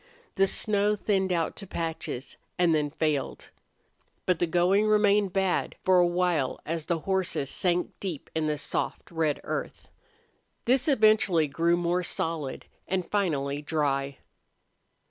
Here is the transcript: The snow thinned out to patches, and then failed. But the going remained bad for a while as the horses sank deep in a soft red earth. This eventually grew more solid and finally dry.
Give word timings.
The 0.33 0.47
snow 0.47 0.95
thinned 0.95 1.31
out 1.31 1.55
to 1.57 1.67
patches, 1.67 2.35
and 2.57 2.73
then 2.73 2.89
failed. 2.89 3.51
But 4.25 4.39
the 4.39 4.47
going 4.47 4.87
remained 4.87 5.31
bad 5.31 5.75
for 5.83 5.99
a 5.99 6.07
while 6.07 6.59
as 6.65 6.87
the 6.87 7.01
horses 7.01 7.51
sank 7.51 7.93
deep 7.99 8.27
in 8.33 8.49
a 8.49 8.57
soft 8.57 9.11
red 9.11 9.39
earth. 9.43 9.91
This 10.65 10.87
eventually 10.87 11.47
grew 11.47 11.77
more 11.77 12.01
solid 12.01 12.65
and 12.87 13.11
finally 13.11 13.61
dry. 13.61 14.17